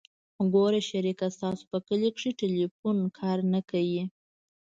ګوره 0.53 0.81
شريکه 0.89 1.27
ستاسو 1.35 1.63
په 1.71 1.77
کلي 1.87 2.09
کښې 2.15 2.31
ټېلفون 2.39 2.97
کار 3.19 3.37
نه 3.53 3.61
کيي. 3.71 4.03